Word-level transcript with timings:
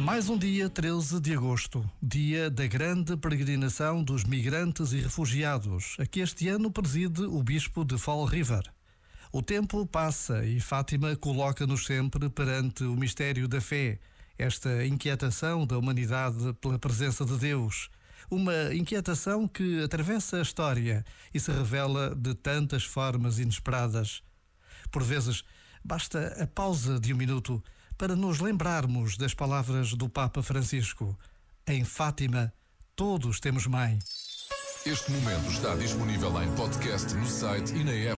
Mais 0.00 0.30
um 0.30 0.38
dia 0.38 0.70
13 0.70 1.20
de 1.20 1.34
agosto, 1.34 1.88
dia 2.02 2.48
da 2.50 2.66
grande 2.66 3.18
peregrinação 3.18 4.02
dos 4.02 4.24
migrantes 4.24 4.92
e 4.92 5.00
refugiados, 5.00 5.94
a 5.98 6.06
que 6.06 6.20
este 6.20 6.48
ano 6.48 6.70
preside 6.70 7.20
o 7.22 7.42
bispo 7.42 7.84
de 7.84 7.98
Fall 7.98 8.24
River. 8.24 8.62
O 9.30 9.42
tempo 9.42 9.86
passa 9.86 10.42
e 10.46 10.58
Fátima 10.58 11.14
coloca-nos 11.16 11.84
sempre 11.84 12.30
perante 12.30 12.82
o 12.82 12.96
mistério 12.96 13.46
da 13.46 13.60
fé, 13.60 13.98
esta 14.38 14.86
inquietação 14.86 15.66
da 15.66 15.76
humanidade 15.76 16.54
pela 16.62 16.78
presença 16.78 17.22
de 17.22 17.36
Deus. 17.36 17.90
Uma 18.30 18.74
inquietação 18.74 19.46
que 19.46 19.82
atravessa 19.82 20.38
a 20.38 20.42
história 20.42 21.04
e 21.34 21.38
se 21.38 21.52
revela 21.52 22.14
de 22.14 22.34
tantas 22.34 22.84
formas 22.84 23.38
inesperadas. 23.38 24.22
Por 24.90 25.02
vezes, 25.02 25.44
basta 25.84 26.42
a 26.42 26.46
pausa 26.46 26.98
de 26.98 27.12
um 27.12 27.18
minuto 27.18 27.62
para 28.00 28.16
nos 28.16 28.40
lembrarmos 28.40 29.18
das 29.18 29.34
palavras 29.34 29.92
do 29.92 30.08
Papa 30.08 30.42
Francisco. 30.42 31.14
Em 31.66 31.84
Fátima, 31.84 32.50
todos 32.96 33.38
temos 33.38 33.66
mãe. 33.66 33.98
Este 34.86 35.12
momento 35.12 35.50
está 35.50 35.74
disponível 35.76 36.42
em 36.42 36.50
podcast 36.54 37.12
no 37.12 37.26
site 37.26 37.74
e 37.74 37.84
na 37.84 37.92
app. 37.92 38.08